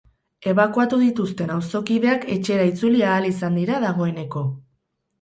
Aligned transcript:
Ebakuatu 0.53 0.99
dituzten 1.01 1.53
auzokideak 1.57 2.27
etxera 2.39 2.67
itzuli 2.73 3.07
ahal 3.13 3.31
izan 3.35 3.63
dira 3.63 3.81
dagoeneko. 3.89 4.47